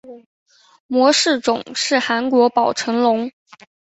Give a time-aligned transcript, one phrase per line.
[0.87, 2.49] 模式种是宝城韩国
[3.03, 3.31] 龙。